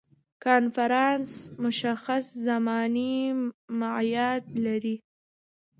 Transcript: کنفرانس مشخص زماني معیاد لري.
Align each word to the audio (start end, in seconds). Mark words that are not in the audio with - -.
کنفرانس 0.43 1.31
مشخص 1.63 2.25
زماني 2.45 3.15
معیاد 3.79 4.43
لري. 4.65 4.95